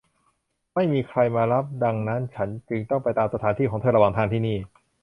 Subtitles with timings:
[0.73, 4.57] ไม่มีใครมารับดังนั้นฉันจึงไปตามสถานที่ของเธอระหว่างทางที่นี่